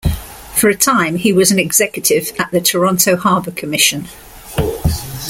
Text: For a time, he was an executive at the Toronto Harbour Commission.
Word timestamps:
For 0.55 0.67
a 0.67 0.73
time, 0.75 1.15
he 1.17 1.31
was 1.31 1.51
an 1.51 1.59
executive 1.59 2.31
at 2.39 2.49
the 2.49 2.59
Toronto 2.59 3.15
Harbour 3.15 3.51
Commission. 3.51 4.07